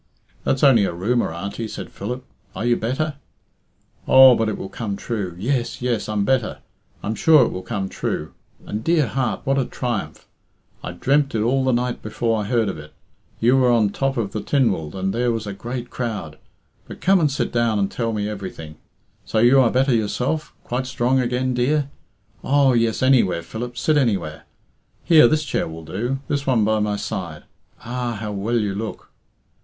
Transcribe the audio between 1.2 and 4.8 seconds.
Auntie," said Philip. "Are you better?" "Oh, but it will